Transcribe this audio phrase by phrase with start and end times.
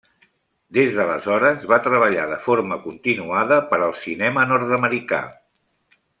[0.77, 5.23] Des d'aleshores, va treballar de forma continuada per al cinema nord-americà.